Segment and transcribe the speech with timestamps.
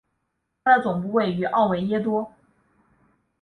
[0.63, 2.33] 它的总部位于奥维耶多。